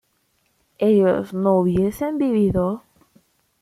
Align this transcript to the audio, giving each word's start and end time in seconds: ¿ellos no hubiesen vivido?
¿ellos 0.79 1.31
no 1.31 1.59
hubiesen 1.59 2.17
vivido? 2.17 2.81